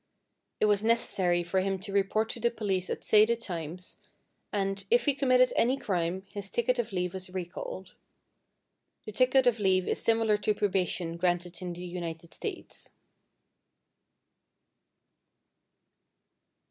[0.59, 3.99] It was necessary for him to report to the police at stated times,
[4.51, 7.93] and, if he committed any crime, his ticket of leave was recalled.
[9.05, 12.89] The ticket of leave is similar to probation granted in the United States.